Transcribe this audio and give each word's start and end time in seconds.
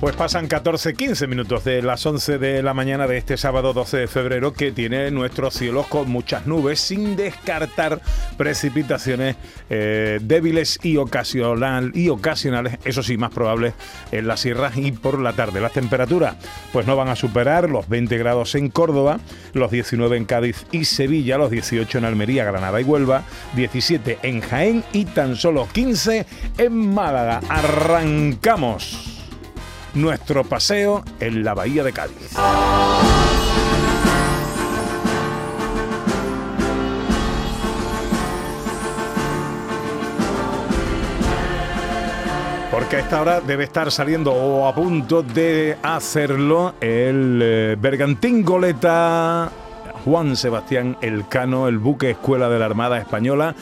Pues 0.00 0.14
pasan 0.14 0.46
14, 0.46 0.94
15 0.94 1.26
minutos 1.26 1.64
de 1.64 1.82
las 1.82 2.06
11 2.06 2.38
de 2.38 2.62
la 2.62 2.72
mañana 2.72 3.08
de 3.08 3.18
este 3.18 3.36
sábado 3.36 3.72
12 3.72 3.96
de 3.96 4.06
febrero 4.06 4.52
que 4.52 4.70
tiene 4.70 5.10
nuestros 5.10 5.54
cielos 5.54 5.88
con 5.88 6.08
muchas 6.08 6.46
nubes 6.46 6.78
sin 6.78 7.16
descartar 7.16 8.00
precipitaciones 8.36 9.34
eh, 9.68 10.20
débiles 10.22 10.78
y, 10.84 10.98
ocasional, 10.98 11.90
y 11.94 12.10
ocasionales, 12.10 12.78
eso 12.84 13.02
sí, 13.02 13.16
más 13.16 13.32
probables 13.32 13.74
en 14.12 14.28
las 14.28 14.38
sierras 14.38 14.76
y 14.76 14.92
por 14.92 15.18
la 15.18 15.32
tarde. 15.32 15.60
Las 15.60 15.72
temperaturas 15.72 16.36
pues 16.72 16.86
no 16.86 16.94
van 16.94 17.08
a 17.08 17.16
superar 17.16 17.68
los 17.68 17.88
20 17.88 18.18
grados 18.18 18.54
en 18.54 18.68
Córdoba, 18.68 19.18
los 19.52 19.72
19 19.72 20.16
en 20.16 20.26
Cádiz 20.26 20.64
y 20.70 20.84
Sevilla, 20.84 21.38
los 21.38 21.50
18 21.50 21.98
en 21.98 22.04
Almería, 22.04 22.44
Granada 22.44 22.80
y 22.80 22.84
Huelva, 22.84 23.24
17 23.56 24.20
en 24.22 24.42
Jaén 24.42 24.84
y 24.92 25.06
tan 25.06 25.34
solo 25.34 25.66
15 25.72 26.24
en 26.56 26.94
Málaga. 26.94 27.40
Arrancamos 27.48 29.17
nuestro 29.94 30.44
paseo 30.44 31.04
en 31.20 31.44
la 31.44 31.54
Bahía 31.54 31.84
de 31.84 31.92
Cádiz. 31.92 32.34
Porque 42.70 42.96
a 42.96 43.00
esta 43.00 43.20
hora 43.20 43.40
debe 43.40 43.64
estar 43.64 43.90
saliendo 43.90 44.32
o 44.32 44.68
a 44.68 44.74
punto 44.74 45.22
de 45.22 45.76
hacerlo 45.82 46.74
el 46.80 47.40
eh, 47.42 47.76
Bergantín 47.78 48.44
Goleta 48.44 49.50
Juan 50.04 50.36
Sebastián 50.36 50.96
Elcano, 51.00 51.68
el 51.68 51.78
buque 51.78 52.10
escuela 52.10 52.48
de 52.48 52.58
la 52.58 52.66
Armada 52.66 52.98
Española, 52.98 53.54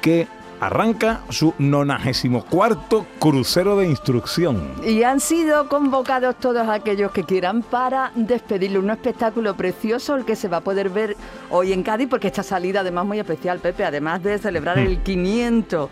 que 0.00 0.26
arranca 0.60 1.20
su 1.28 1.54
94 1.58 3.06
crucero 3.18 3.76
de 3.76 3.86
instrucción. 3.86 4.72
Y 4.84 5.02
han 5.02 5.20
sido 5.20 5.68
convocados 5.68 6.36
todos 6.36 6.68
aquellos 6.68 7.12
que 7.12 7.24
quieran 7.24 7.62
para 7.62 8.12
despedirle 8.14 8.78
un 8.78 8.90
espectáculo 8.90 9.56
precioso, 9.56 10.16
el 10.16 10.24
que 10.24 10.36
se 10.36 10.48
va 10.48 10.58
a 10.58 10.62
poder 10.62 10.90
ver 10.90 11.16
hoy 11.50 11.72
en 11.72 11.82
Cádiz, 11.82 12.08
porque 12.08 12.28
esta 12.28 12.42
salida 12.42 12.80
además 12.80 13.06
muy 13.06 13.18
especial, 13.18 13.58
Pepe, 13.58 13.84
además 13.84 14.22
de 14.22 14.38
celebrar 14.38 14.78
el 14.78 15.02
500 15.02 15.90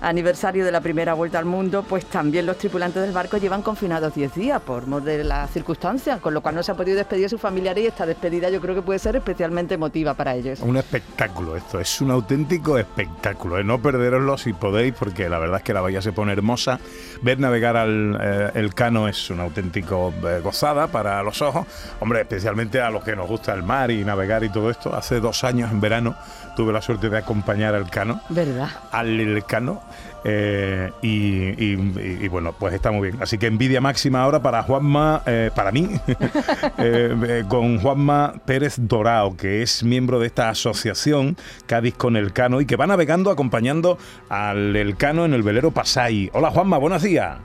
aniversario 0.00 0.64
de 0.64 0.72
la 0.72 0.80
primera 0.80 1.14
vuelta 1.14 1.38
al 1.38 1.44
mundo, 1.44 1.84
pues 1.88 2.06
también 2.06 2.46
los 2.46 2.58
tripulantes 2.58 3.02
del 3.02 3.12
barco 3.12 3.36
llevan 3.36 3.62
confinados 3.62 4.14
10 4.14 4.34
días 4.34 4.62
por 4.62 4.86
mor 4.86 5.02
de 5.02 5.24
las 5.24 5.50
circunstancias, 5.50 6.20
con 6.20 6.34
lo 6.34 6.40
cual 6.40 6.54
no 6.54 6.62
se 6.62 6.72
ha 6.72 6.74
podido 6.74 6.96
despedir 6.96 7.26
a 7.26 7.28
sus 7.28 7.40
familiares 7.40 7.84
y 7.84 7.86
esta 7.86 8.06
despedida 8.06 8.50
yo 8.50 8.60
creo 8.60 8.74
que 8.74 8.82
puede 8.82 8.98
ser 8.98 9.16
especialmente 9.16 9.74
emotiva 9.74 10.14
para 10.14 10.34
ellos. 10.34 10.60
Un 10.60 10.76
espectáculo 10.76 11.56
esto, 11.56 11.80
es 11.80 12.00
un 12.00 12.10
auténtico 12.10 12.78
espectáculo, 12.78 13.58
¿eh? 13.58 13.64
no 13.64 13.80
perderoslo 13.80 14.38
si 14.38 14.52
podéis, 14.52 14.94
porque 14.94 15.28
la 15.28 15.38
verdad 15.38 15.58
es 15.58 15.62
que 15.62 15.74
la 15.74 15.80
bahía 15.80 16.02
se 16.02 16.12
pone 16.12 16.32
hermosa, 16.32 16.78
ver 17.22 17.38
navegar 17.40 17.76
al 17.76 18.18
eh, 18.20 18.68
cano 18.74 19.08
es 19.08 19.30
un 19.30 19.40
auténtico 19.40 20.12
eh, 20.24 20.40
gozada 20.42 20.86
para 20.86 21.22
los 21.22 21.42
ojos, 21.42 21.66
hombre, 22.00 22.20
especialmente 22.20 22.80
a 22.80 22.90
los 22.90 23.02
que 23.02 23.16
nos 23.16 23.26
gusta 23.26 23.52
el 23.54 23.62
mar 23.62 23.90
y 23.90 24.04
navegar 24.04 24.44
y 24.44 24.50
todo 24.50 24.70
esto, 24.70 24.94
hace 24.94 25.20
dos 25.20 25.44
años 25.44 25.70
en 25.72 25.80
verano 25.80 26.16
tuve 26.58 26.72
la 26.72 26.82
suerte 26.82 27.08
de 27.08 27.16
acompañar 27.16 27.76
al 27.76 27.88
cano, 27.88 28.20
¿verdad? 28.30 28.68
Al 28.90 29.44
cano 29.46 29.80
eh, 30.24 30.90
y, 31.02 32.26
bueno, 32.26 32.52
pues 32.58 32.74
está 32.74 32.90
muy 32.90 33.10
bien. 33.10 33.22
Así 33.22 33.38
que 33.38 33.46
envidia 33.46 33.80
máxima 33.80 34.24
ahora 34.24 34.42
para 34.42 34.64
Juanma, 34.64 35.22
eh, 35.24 35.52
para 35.54 35.70
mí, 35.70 35.88
eh, 36.78 37.44
con 37.48 37.78
Juanma 37.78 38.34
Pérez 38.44 38.74
Dorao, 38.76 39.36
que 39.36 39.62
es 39.62 39.84
miembro 39.84 40.18
de 40.18 40.26
esta 40.26 40.48
asociación 40.48 41.36
Cádiz 41.66 41.94
con 41.94 42.16
el 42.16 42.32
Cano 42.32 42.60
y 42.60 42.66
que 42.66 42.74
va 42.74 42.88
navegando 42.88 43.30
acompañando 43.30 43.96
al 44.28 44.74
Elcano 44.74 45.26
en 45.26 45.34
el 45.34 45.44
velero 45.44 45.70
Pasay. 45.70 46.28
Hola 46.32 46.50
Juanma, 46.50 46.78
buenos 46.78 47.04
días. 47.04 47.38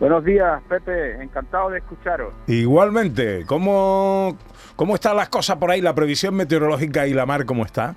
Buenos 0.00 0.24
días, 0.24 0.60
Pepe, 0.68 1.22
encantado 1.22 1.70
de 1.70 1.78
escucharos. 1.78 2.32
Igualmente, 2.48 3.44
¿cómo, 3.46 4.36
cómo 4.74 4.96
están 4.96 5.16
las 5.16 5.28
cosas 5.28 5.58
por 5.58 5.70
ahí? 5.70 5.80
La 5.80 5.94
previsión 5.94 6.34
meteorológica 6.34 7.06
y 7.06 7.14
la 7.14 7.24
mar, 7.24 7.46
¿cómo 7.46 7.64
está? 7.64 7.94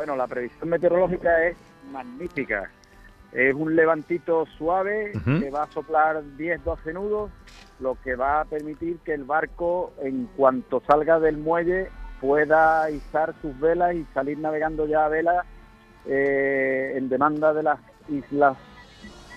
Bueno, 0.00 0.16
la 0.16 0.26
previsión 0.26 0.70
meteorológica 0.70 1.44
es 1.46 1.58
magnífica. 1.92 2.70
Es 3.32 3.54
un 3.54 3.76
levantito 3.76 4.46
suave 4.56 5.12
que 5.26 5.50
va 5.50 5.64
a 5.64 5.72
soplar 5.72 6.22
10-12 6.38 6.94
nudos, 6.94 7.30
lo 7.80 7.98
que 8.02 8.16
va 8.16 8.40
a 8.40 8.44
permitir 8.46 8.96
que 9.04 9.12
el 9.12 9.24
barco, 9.24 9.92
en 10.00 10.26
cuanto 10.38 10.82
salga 10.86 11.20
del 11.20 11.36
muelle, 11.36 11.90
pueda 12.18 12.90
izar 12.90 13.34
sus 13.42 13.60
velas 13.60 13.94
y 13.94 14.06
salir 14.14 14.38
navegando 14.38 14.86
ya 14.86 15.04
a 15.04 15.08
vela 15.08 15.44
eh, 16.06 16.94
en 16.96 17.10
demanda 17.10 17.52
de 17.52 17.62
las 17.62 17.78
Islas 18.08 18.56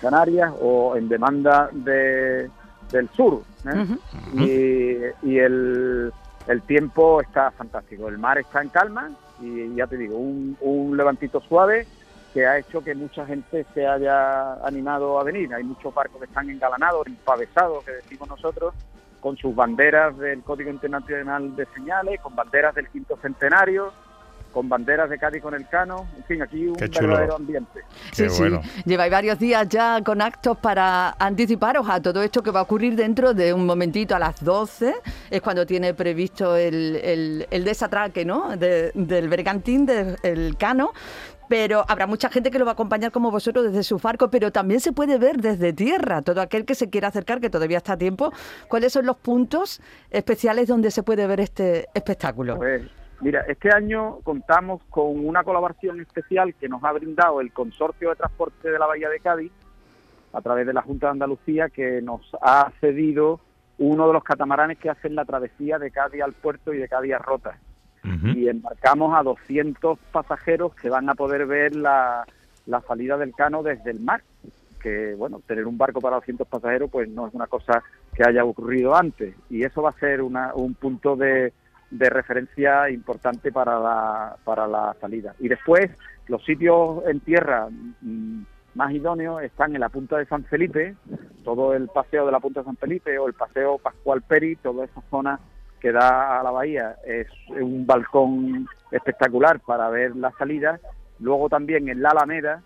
Canarias 0.00 0.50
o 0.62 0.96
en 0.96 1.10
demanda 1.10 1.68
de, 1.72 2.48
del 2.90 3.10
sur. 3.10 3.42
¿eh? 3.66 5.12
Y, 5.22 5.38
el, 5.38 6.10
el, 6.46 6.62
tiempo 6.62 7.20
está 7.20 7.50
fantástico. 7.50 8.08
El 8.08 8.16
mar 8.16 8.38
está 8.38 8.62
en 8.62 8.70
calma 8.70 9.10
y 9.40 9.74
ya 9.74 9.86
te 9.86 9.96
digo, 9.96 10.16
un, 10.16 10.56
un 10.60 10.96
levantito 10.96 11.40
suave 11.40 11.86
que 12.32 12.46
ha 12.46 12.58
hecho 12.58 12.82
que 12.82 12.94
mucha 12.94 13.24
gente 13.24 13.64
se 13.72 13.86
haya 13.86 14.54
animado 14.66 15.20
a 15.20 15.24
venir. 15.24 15.54
Hay 15.54 15.62
muchos 15.62 15.94
barcos 15.94 16.18
que 16.18 16.26
están 16.26 16.50
engalanados, 16.50 17.06
empavesados, 17.06 17.84
que 17.84 17.92
decimos 17.92 18.28
nosotros, 18.28 18.74
con 19.20 19.36
sus 19.36 19.54
banderas 19.54 20.18
del 20.18 20.42
Código 20.42 20.68
Internacional 20.70 21.54
de 21.54 21.66
Señales, 21.66 22.20
con 22.20 22.34
banderas 22.34 22.74
del 22.74 22.88
quinto 22.88 23.16
centenario, 23.22 23.92
con 24.54 24.68
banderas 24.68 25.10
de 25.10 25.18
Cádiz 25.18 25.42
con 25.42 25.52
el 25.52 25.68
Cano, 25.68 26.06
en 26.16 26.24
fin, 26.24 26.40
aquí 26.40 26.68
un 26.68 26.74
verdadero 26.74 27.36
ambiente. 27.36 27.80
sí, 28.12 28.30
sí, 28.30 28.44
lleváis 28.84 29.10
varios 29.10 29.38
días 29.38 29.68
ya 29.68 30.00
con 30.02 30.22
actos 30.22 30.56
para 30.58 31.10
anticiparos 31.18 31.86
a 31.90 32.00
todo 32.00 32.22
esto 32.22 32.42
que 32.42 32.52
va 32.52 32.60
a 32.60 32.62
ocurrir 32.62 32.94
dentro 32.94 33.34
de 33.34 33.52
un 33.52 33.66
momentito 33.66 34.14
a 34.14 34.20
las 34.20 34.42
12, 34.42 34.94
es 35.28 35.42
cuando 35.42 35.66
tiene 35.66 35.92
previsto 35.92 36.54
el, 36.56 37.44
el, 37.50 37.64
desatraque 37.64 38.24
¿no? 38.24 38.56
del 38.56 39.28
bergantín, 39.28 39.86
del 39.86 40.56
Cano, 40.56 40.92
pero 41.48 41.84
habrá 41.88 42.06
mucha 42.06 42.30
gente 42.30 42.50
que 42.50 42.58
lo 42.58 42.64
va 42.64 42.72
a 42.72 42.74
acompañar 42.74 43.10
como 43.10 43.30
vosotros 43.30 43.64
desde 43.64 43.82
su 43.82 43.98
barco, 43.98 44.30
pero 44.30 44.52
también 44.52 44.80
se 44.80 44.92
puede 44.92 45.18
ver 45.18 45.38
desde 45.38 45.72
tierra, 45.72 46.22
todo 46.22 46.40
aquel 46.40 46.64
que 46.64 46.74
se 46.74 46.88
quiera 46.90 47.08
acercar, 47.08 47.40
que 47.40 47.50
todavía 47.50 47.78
está 47.78 47.94
a 47.94 47.96
tiempo. 47.96 48.32
¿Cuáles 48.68 48.92
son 48.92 49.04
los 49.04 49.16
puntos 49.16 49.80
especiales 50.10 50.68
donde 50.68 50.92
se 50.92 51.02
puede 51.02 51.26
ver 51.26 51.40
este 51.40 51.88
espectáculo? 51.92 52.56
Pues, 52.56 52.82
mira, 53.24 53.40
este 53.48 53.70
año 53.74 54.18
contamos 54.22 54.82
con 54.90 55.26
una 55.26 55.42
colaboración 55.42 55.98
especial 55.98 56.54
que 56.54 56.68
nos 56.68 56.84
ha 56.84 56.92
brindado 56.92 57.40
el 57.40 57.52
Consorcio 57.52 58.10
de 58.10 58.16
Transporte 58.16 58.70
de 58.70 58.78
la 58.78 58.86
Bahía 58.86 59.08
de 59.08 59.18
Cádiz, 59.18 59.50
a 60.34 60.42
través 60.42 60.66
de 60.66 60.74
la 60.74 60.82
Junta 60.82 61.06
de 61.06 61.12
Andalucía, 61.12 61.70
que 61.70 62.02
nos 62.02 62.20
ha 62.42 62.70
cedido 62.80 63.40
uno 63.78 64.06
de 64.06 64.12
los 64.12 64.22
catamaranes 64.22 64.78
que 64.78 64.90
hacen 64.90 65.14
la 65.14 65.24
travesía 65.24 65.78
de 65.78 65.90
Cádiz 65.90 66.22
al 66.22 66.34
puerto 66.34 66.74
y 66.74 66.78
de 66.78 66.88
Cádiz 66.88 67.14
a 67.14 67.18
Rota 67.18 67.58
y 68.34 68.48
embarcamos 68.48 69.14
a 69.16 69.22
200 69.22 69.98
pasajeros 70.12 70.74
que 70.74 70.90
van 70.90 71.08
a 71.08 71.14
poder 71.14 71.46
ver 71.46 71.74
la, 71.74 72.26
salida 72.86 73.16
del 73.16 73.34
Cano 73.34 73.62
desde 73.62 73.92
el 73.92 74.00
mar. 74.00 74.22
Que, 74.78 75.14
bueno, 75.14 75.40
tener 75.46 75.66
un 75.66 75.78
barco 75.78 76.02
para 76.02 76.16
200 76.16 76.46
pasajeros 76.46 76.90
pues 76.90 77.08
no 77.08 77.26
es 77.26 77.32
una 77.32 77.46
cosa 77.46 77.82
que 78.14 78.22
haya 78.22 78.44
ocurrido 78.44 78.94
antes 78.94 79.34
y 79.48 79.64
eso 79.64 79.80
va 79.80 79.88
a 79.88 79.98
ser 79.98 80.20
un 80.20 80.74
punto 80.78 81.16
de, 81.16 81.54
de 81.98 82.10
referencia 82.10 82.90
importante 82.90 83.52
para 83.52 83.78
la, 83.78 84.36
para 84.44 84.66
la 84.66 84.96
salida. 85.00 85.34
Y 85.38 85.48
después, 85.48 85.90
los 86.26 86.44
sitios 86.44 87.06
en 87.06 87.20
tierra 87.20 87.68
mm, 88.00 88.42
más 88.74 88.92
idóneos 88.92 89.42
están 89.42 89.74
en 89.74 89.80
la 89.80 89.88
punta 89.88 90.18
de 90.18 90.26
San 90.26 90.44
Felipe, 90.44 90.96
todo 91.44 91.74
el 91.74 91.88
paseo 91.88 92.26
de 92.26 92.32
la 92.32 92.40
punta 92.40 92.60
de 92.60 92.66
San 92.66 92.76
Felipe 92.76 93.16
o 93.18 93.28
el 93.28 93.34
paseo 93.34 93.78
Pascual 93.78 94.22
Peri, 94.22 94.56
toda 94.56 94.84
esa 94.84 95.02
zona 95.08 95.38
que 95.80 95.92
da 95.92 96.40
a 96.40 96.42
la 96.42 96.50
bahía 96.50 96.96
es 97.06 97.28
un 97.50 97.86
balcón 97.86 98.66
espectacular 98.90 99.60
para 99.60 99.88
ver 99.90 100.16
la 100.16 100.32
salida. 100.32 100.80
Luego 101.20 101.48
también 101.48 101.88
en 101.88 102.02
la 102.02 102.08
Alameda 102.08 102.62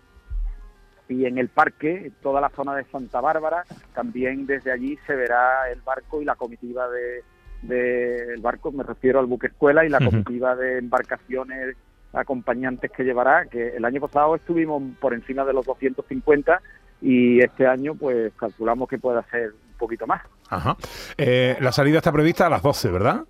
y 1.07 1.25
en 1.25 1.37
el 1.37 1.49
parque, 1.49 2.11
toda 2.23 2.41
la 2.41 2.49
zona 2.49 2.75
de 2.75 2.85
Santa 2.85 3.21
Bárbara, 3.21 3.63
también 3.93 4.47
desde 4.47 4.71
allí 4.71 4.97
se 5.05 5.15
verá 5.15 5.69
el 5.69 5.81
barco 5.81 6.21
y 6.21 6.25
la 6.25 6.35
comitiva 6.35 6.89
de, 6.89 7.23
del 7.61 8.39
barco, 8.41 8.71
me 8.71 8.83
refiero 8.83 9.19
al 9.19 9.25
buque 9.25 9.47
escuela 9.47 9.85
y 9.85 9.89
la 9.89 9.99
comitiva 9.99 10.55
de 10.55 10.77
embarcaciones 10.77 11.75
acompañantes 12.13 12.91
que 12.91 13.03
llevará, 13.03 13.45
que 13.45 13.75
el 13.75 13.85
año 13.85 14.01
pasado 14.01 14.35
estuvimos 14.35 14.81
por 14.99 15.13
encima 15.13 15.45
de 15.45 15.53
los 15.53 15.65
250 15.65 16.61
y 17.01 17.39
este 17.39 17.67
año 17.67 17.95
pues 17.95 18.33
calculamos 18.35 18.89
que 18.89 18.97
pueda 18.97 19.23
ser 19.29 19.51
un 19.51 19.77
poquito 19.77 20.07
más. 20.07 20.21
Ajá. 20.49 20.75
Eh, 21.17 21.57
la 21.61 21.71
salida 21.71 21.97
está 21.97 22.11
prevista 22.11 22.47
a 22.47 22.49
las 22.49 22.63
12, 22.63 22.89
¿verdad? 22.89 23.23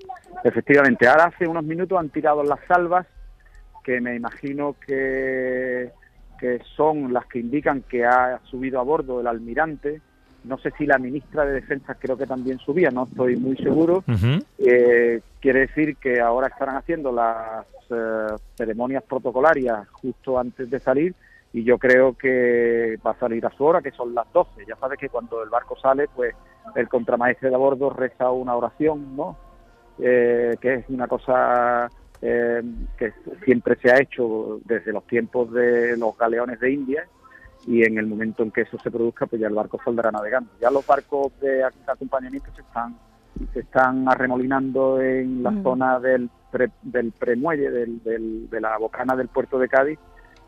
Efectivamente, 0.43 1.07
ahora 1.07 1.25
hace 1.25 1.47
unos 1.47 1.63
minutos 1.63 1.99
han 1.99 2.09
tirado 2.09 2.43
las 2.43 2.59
salvas, 2.67 3.05
que 3.83 3.99
me 3.99 4.15
imagino 4.15 4.75
que, 4.85 5.91
que 6.39 6.61
son 6.75 7.11
las 7.11 7.25
que 7.25 7.39
indican 7.39 7.81
que 7.81 8.05
ha 8.05 8.39
subido 8.45 8.79
a 8.79 8.83
bordo 8.83 9.19
el 9.19 9.27
almirante 9.27 10.01
no 10.43 10.57
sé 10.57 10.71
si 10.77 10.85
la 10.85 10.97
ministra 10.97 11.45
de 11.45 11.53
Defensa 11.53 11.95
creo 11.95 12.17
que 12.17 12.25
también 12.25 12.59
subía, 12.59 12.89
no 12.91 13.03
estoy 13.03 13.35
muy 13.35 13.57
seguro. 13.57 14.03
Eh, 14.57 15.21
quiere 15.39 15.59
decir 15.61 15.97
que 15.97 16.19
ahora 16.19 16.47
estarán 16.47 16.77
haciendo 16.77 17.11
las 17.11 17.65
eh, 17.89 18.27
ceremonias 18.55 19.03
protocolarias 19.03 19.87
justo 19.89 20.39
antes 20.39 20.69
de 20.69 20.79
salir 20.79 21.15
y 21.51 21.63
yo 21.63 21.77
creo 21.77 22.13
que 22.13 22.97
va 23.05 23.11
a 23.11 23.19
salir 23.19 23.45
a 23.45 23.51
su 23.51 23.63
hora, 23.63 23.81
que 23.81 23.91
son 23.91 24.13
las 24.13 24.31
12. 24.31 24.65
Ya 24.67 24.75
sabes 24.75 24.99
que 24.99 25.09
cuando 25.09 25.43
el 25.43 25.49
barco 25.49 25.77
sale, 25.79 26.07
pues 26.15 26.35
el 26.75 26.87
contramaestre 26.87 27.49
de 27.49 27.55
a 27.55 27.57
bordo 27.57 27.89
reza 27.89 28.31
una 28.31 28.55
oración, 28.55 29.15
¿no? 29.15 29.37
Eh, 29.97 30.55
que 30.61 30.75
es 30.75 30.85
una 30.89 31.07
cosa 31.07 31.89
eh, 32.21 32.61
que 32.97 33.13
siempre 33.43 33.75
se 33.81 33.91
ha 33.91 33.99
hecho 33.99 34.59
desde 34.65 34.93
los 34.93 35.05
tiempos 35.07 35.51
de 35.51 35.97
los 35.97 36.17
galeones 36.17 36.59
de 36.59 36.71
India 36.71 37.07
y 37.69 37.83
en 37.85 37.99
el 37.99 38.07
momento 38.07 38.41
en 38.41 38.49
que 38.51 38.61
eso 38.61 38.77
se 38.79 38.89
produzca, 38.89 39.27
pues 39.27 39.39
ya 39.39 39.47
el 39.47 39.53
barco 39.53 39.79
saldrá 39.85 40.11
navegando. 40.11 40.49
Ya 40.59 40.71
los 40.71 40.85
barcos 40.87 41.31
de 41.39 41.63
ac- 41.63 41.85
de 41.85 41.91
acompañamiento 41.91 42.51
se 42.55 42.61
están 42.61 42.95
se 43.53 43.59
están 43.61 44.09
arremolinando 44.09 44.99
en 44.99 45.43
la 45.43 45.51
Mm. 45.51 45.63
zona 45.63 45.99
del 45.99 46.29
pre, 46.51 46.71
del 46.81 47.11
premuelle, 47.13 47.69
del, 47.71 48.03
del- 48.03 48.49
de 48.49 48.59
la 48.59 48.77
bocana 48.77 49.15
del 49.15 49.27
puerto 49.29 49.57
de 49.59 49.69
Cádiz 49.69 49.97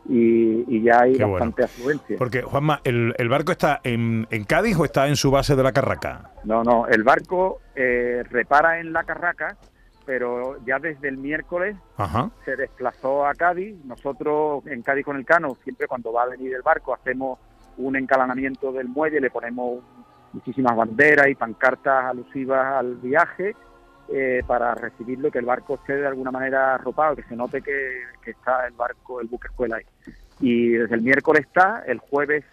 y, 0.08 0.64
y 0.76 0.82
ya 0.82 1.00
hay 1.02 1.12
Qué 1.12 1.22
bueno. 1.24 1.34
bastante 1.34 1.62
afluencia. 1.64 2.16
Porque, 2.18 2.42
Juanma, 2.42 2.80
¿el, 2.84 3.14
el 3.16 3.28
barco 3.28 3.52
está 3.52 3.80
en, 3.84 4.26
en 4.30 4.44
Cádiz 4.44 4.76
o 4.78 4.84
está 4.84 5.06
en 5.08 5.16
su 5.16 5.30
base 5.30 5.54
de 5.56 5.62
la 5.62 5.72
Carraca? 5.72 6.32
No, 6.44 6.64
no, 6.64 6.86
el 6.88 7.02
barco 7.04 7.60
eh, 7.76 8.24
repara 8.28 8.80
en 8.80 8.92
la 8.92 9.04
Carraca, 9.04 9.56
pero 10.04 10.56
ya 10.64 10.78
desde 10.78 11.08
el 11.08 11.16
miércoles 11.16 11.76
Ajá. 11.96 12.30
se 12.44 12.56
desplazó 12.56 13.26
a 13.26 13.34
Cádiz. 13.34 13.76
Nosotros 13.84 14.66
en 14.66 14.82
Cádiz 14.82 15.04
con 15.04 15.16
el 15.16 15.24
Cano, 15.24 15.56
siempre 15.62 15.86
cuando 15.86 16.12
va 16.12 16.24
a 16.24 16.28
venir 16.28 16.54
el 16.54 16.62
barco, 16.62 16.94
hacemos 16.94 17.38
un 17.78 17.96
encalanamiento 17.96 18.72
del 18.72 18.88
muelle, 18.88 19.20
le 19.20 19.30
ponemos 19.30 19.82
muchísimas 20.32 20.76
banderas 20.76 21.28
y 21.28 21.34
pancartas 21.34 22.06
alusivas 22.06 22.74
al 22.74 22.96
viaje 22.96 23.54
eh, 24.08 24.42
para 24.46 24.74
recibirlo 24.74 25.28
y 25.28 25.30
que 25.30 25.38
el 25.38 25.44
barco 25.44 25.74
esté 25.74 25.96
de 25.96 26.06
alguna 26.06 26.30
manera 26.30 26.74
arropado, 26.74 27.16
que 27.16 27.22
se 27.24 27.36
note 27.36 27.62
que, 27.62 28.02
que 28.22 28.32
está 28.32 28.66
el 28.66 28.74
barco, 28.74 29.20
el 29.20 29.28
buque 29.28 29.48
escuela 29.48 29.76
ahí. 29.76 29.84
Y 30.40 30.72
desde 30.72 30.96
el 30.96 31.02
miércoles 31.02 31.46
está, 31.46 31.82
el 31.86 31.98
jueves 31.98 32.44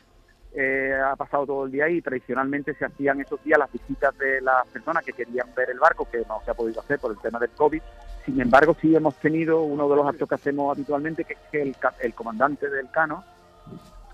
eh, 0.55 0.93
ha 1.03 1.15
pasado 1.15 1.45
todo 1.45 1.65
el 1.65 1.71
día 1.71 1.85
ahí 1.85 2.01
tradicionalmente 2.01 2.73
se 2.73 2.85
hacían 2.85 3.21
esos 3.21 3.43
días 3.43 3.59
las 3.59 3.71
visitas 3.71 4.17
de 4.17 4.41
las 4.41 4.67
personas 4.67 5.03
que 5.05 5.13
querían 5.13 5.47
ver 5.55 5.69
el 5.69 5.79
barco, 5.79 6.07
que 6.09 6.19
no 6.27 6.41
se 6.43 6.51
ha 6.51 6.53
podido 6.53 6.81
hacer 6.81 6.99
por 6.99 7.11
el 7.11 7.19
tema 7.19 7.39
del 7.39 7.51
COVID. 7.51 7.81
Sin 8.25 8.41
embargo, 8.41 8.75
sí 8.81 8.95
hemos 8.95 9.15
tenido 9.15 9.61
uno 9.61 9.87
de 9.87 9.95
los 9.95 10.07
actos 10.07 10.27
que 10.27 10.35
hacemos 10.35 10.75
habitualmente, 10.75 11.23
que 11.23 11.33
es 11.33 11.39
que 11.51 11.61
el, 11.61 11.75
el 12.01 12.13
comandante 12.13 12.69
del 12.69 12.89
Cano 12.91 13.23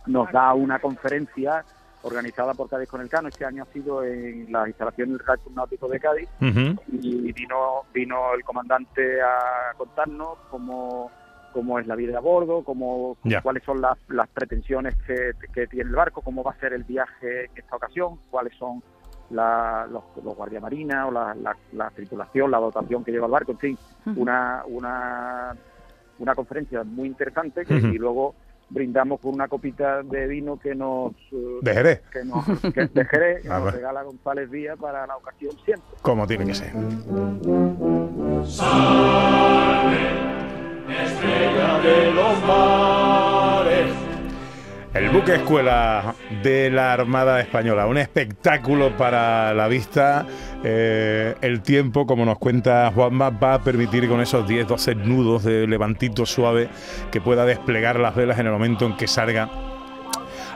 nos 0.08 0.32
da 0.32 0.54
una 0.54 0.80
conferencia 0.80 1.64
organizada 2.06 2.54
por 2.54 2.70
Cádiz 2.70 2.88
con 2.88 3.02
el 3.02 3.10
Cano. 3.10 3.30
Este 3.30 3.46
año 3.46 3.64
ha 3.64 3.74
sido 3.74 4.04
en 4.04 4.52
las 4.52 4.68
instalaciones 4.68 5.18
del 5.18 5.40
Club 5.40 5.56
Náutico 5.56 5.88
de 5.88 6.00
Cádiz 6.00 6.30
y 6.40 7.32
vino 7.32 7.82
vino 7.94 8.34
el 8.34 8.44
comandante 8.44 9.22
a 9.22 9.74
contarnos 9.76 10.38
cómo, 10.50 11.12
cómo 11.56 11.80
es 11.80 11.88
la 11.88 11.96
vida 11.96 12.18
a 12.18 12.22
bordo, 12.22 12.64
cómo, 12.66 13.16
Ya. 13.24 13.42
cuáles 13.42 13.64
son 13.64 13.80
las, 13.80 13.98
las 14.10 14.28
pretensiones 14.28 14.94
que, 15.08 15.32
que 15.54 15.68
tiene 15.68 15.90
el 15.90 15.96
barco, 15.96 16.22
cómo 16.22 16.44
va 16.44 16.52
a 16.52 16.60
ser 16.60 16.74
el 16.74 16.84
viaje 16.84 17.46
en 17.46 17.52
esta 17.56 17.78
ocasión, 17.78 18.20
cuáles 18.30 18.54
son 18.58 18.84
la- 19.30 19.88
los, 19.90 20.04
los 20.22 20.36
guardiamarinas 20.36 21.08
o 21.08 21.12
la, 21.12 21.34
la, 21.34 21.56
la 21.72 21.90
tripulación, 21.92 22.52
la 22.52 22.58
dotación 22.60 23.06
que 23.06 23.12
lleva 23.14 23.28
el 23.28 23.32
barco, 23.32 23.54
en 23.54 23.58
fin, 23.60 23.78
una, 24.18 24.64
una, 24.68 25.56
una 26.20 26.36
conferencia 26.36 26.84
muy 26.84 27.08
interesante 27.08 27.64
que- 27.66 27.76
Ujú. 27.78 27.88
y 27.88 27.98
luego 27.98 28.36
brindamos 28.68 29.22
con 29.22 29.34
una 29.36 29.48
copita 29.48 30.02
de 30.04 30.28
vino 30.28 30.58
que 30.60 30.76
nos 30.76 31.14
eh, 31.32 31.60
De 31.62 31.74
Jerez, 31.74 32.02
que 32.12 32.26
nos, 32.26 32.44
que 32.74 32.88
de 32.88 33.06
Jerez, 33.06 33.44
que 33.44 33.50
Ah, 33.50 33.60
nos 33.60 33.74
regala 33.74 34.04
González 34.04 34.52
Díaz 34.52 34.78
para 34.78 35.08
la 35.08 35.16
ocasión 35.16 35.54
siempre. 35.64 35.88
como 36.02 36.28
tiene 36.28 36.46
que 36.48 36.56
ser. 36.56 36.74
El 44.96 45.10
buque 45.10 45.36
escuela 45.36 46.16
de 46.42 46.70
la 46.72 46.94
Armada 46.94 47.42
Española, 47.42 47.86
un 47.86 47.98
espectáculo 47.98 48.96
para 48.96 49.54
la 49.54 49.68
vista. 49.68 50.26
Eh, 50.64 51.36
el 51.42 51.62
tiempo, 51.62 52.08
como 52.08 52.24
nos 52.24 52.38
cuenta 52.38 52.90
Juanma, 52.96 53.30
va 53.30 53.56
a 53.56 53.62
permitir 53.62 54.08
con 54.08 54.22
esos 54.22 54.48
10-12 54.48 54.96
nudos 54.96 55.44
de 55.44 55.68
levantito 55.68 56.26
suave 56.26 56.70
que 57.12 57.20
pueda 57.20 57.46
desplegar 57.46 58.00
las 58.00 58.16
velas 58.16 58.40
en 58.40 58.46
el 58.46 58.54
momento 58.54 58.86
en 58.86 58.96
que 58.96 59.06
salga 59.08 59.50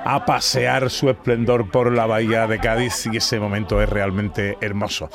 a 0.06 0.24
pasear 0.26 0.90
su 0.90 1.10
esplendor 1.10 1.70
por 1.70 1.92
la 1.92 2.06
bahía 2.06 2.48
de 2.48 2.60
Cádiz 2.60 3.10
y 3.12 3.18
ese 3.18 3.42
momento 3.42 3.82
es 3.82 3.90
realmente 3.90 4.58
hermoso. 4.62 5.10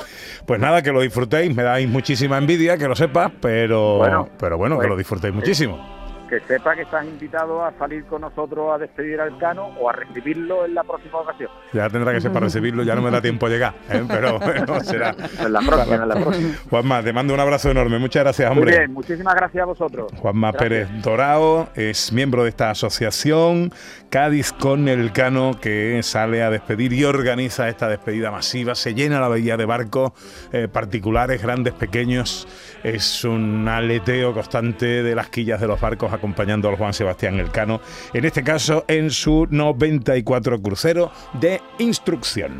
Pues 0.45 0.59
nada, 0.59 0.83
que 0.83 0.91
lo 0.91 1.01
disfrutéis, 1.01 1.55
me 1.55 1.63
dais 1.63 1.89
muchísima 1.89 2.37
envidia, 2.37 2.77
que 2.77 2.87
lo 2.87 2.95
sepas, 2.95 3.31
pero 3.41 3.97
Bueno, 3.97 4.29
pero 4.37 4.59
bueno, 4.59 4.75
que 4.75 4.81
pues, 4.81 4.89
lo 4.89 4.97
disfrutéis 4.97 5.33
muchísimo. 5.33 6.04
Que 6.35 6.41
sepa 6.41 6.75
que 6.75 6.81
estás 6.81 7.05
invitado 7.05 7.63
a 7.63 7.71
salir 7.77 8.03
con 8.05 8.19
nosotros 8.19 8.73
a 8.73 8.77
despedir 8.77 9.21
al 9.21 9.37
Cano 9.37 9.67
o 9.79 9.89
a 9.89 9.93
recibirlo 9.93 10.65
en 10.65 10.73
la 10.73 10.83
próxima 10.83 11.19
ocasión. 11.19 11.49
Ya 11.71 11.89
tendrá 11.89 12.11
que 12.11 12.19
ser 12.19 12.33
para 12.33 12.47
recibirlo, 12.47 12.83
ya 12.83 12.93
no 12.93 13.01
me 13.01 13.09
da 13.09 13.21
tiempo 13.21 13.45
a 13.45 13.49
llegar, 13.49 13.73
¿eh? 13.89 14.03
pero 14.09 14.37
bueno, 14.39 14.81
será. 14.81 15.15
En 15.39 15.53
la 15.53 15.61
próxima, 15.61 15.95
en 15.95 16.09
la 16.09 16.15
próxima. 16.15 16.53
Juanma, 16.69 17.03
te 17.03 17.13
mando 17.13 17.33
un 17.33 17.39
abrazo 17.39 17.71
enorme, 17.71 17.99
muchas 17.99 18.23
gracias, 18.23 18.49
Muy 18.49 18.57
hombre. 18.59 18.79
bien, 18.79 18.93
muchísimas 18.93 19.33
gracias 19.33 19.61
a 19.61 19.65
vosotros. 19.65 20.11
Juanma 20.17 20.51
Gracias. 20.51 20.89
Pérez 20.89 21.03
Dorao 21.03 21.69
es 21.73 22.11
miembro 22.11 22.43
de 22.43 22.49
esta 22.49 22.69
asociación 22.69 23.71
Cádiz 24.09 24.51
con 24.51 24.87
el 24.87 25.11
Cano 25.11 25.57
que 25.61 26.01
sale 26.03 26.43
a 26.43 26.49
despedir 26.49 26.93
y 26.93 27.03
organiza 27.03 27.69
esta 27.69 27.87
despedida 27.87 28.31
masiva. 28.31 28.75
Se 28.75 28.93
llena 28.93 29.19
la 29.19 29.27
bahía 29.27 29.57
de 29.57 29.65
barcos 29.65 30.11
eh, 30.51 30.67
particulares, 30.67 31.41
grandes, 31.41 31.73
pequeños. 31.73 32.47
Es 32.83 33.23
un 33.23 33.67
aleteo 33.67 34.33
constante 34.33 35.03
de 35.03 35.15
las 35.15 35.29
quillas 35.29 35.59
de 35.59 35.67
los 35.67 35.81
barcos 35.81 36.13
acompañando 36.25 36.67
al 36.69 36.75
Juan 36.75 36.91
Sebastián 36.91 37.39
Elcano, 37.39 37.81
en 38.11 38.25
este 38.25 38.43
caso 38.43 38.83
en 38.87 39.11
su 39.11 39.45
94 39.47 40.59
crucero 40.59 41.11
de 41.39 41.61
instrucción. 41.77 42.59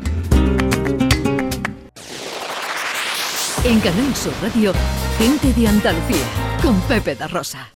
En 3.64 3.80
Canal 3.80 4.14
Sur 4.14 4.32
Radio, 4.40 4.72
gente 5.18 5.52
de 5.60 5.66
Andalucía, 5.66 6.24
con 6.62 6.80
Pepe 6.82 7.16
da 7.16 7.26
Rosa. 7.26 7.72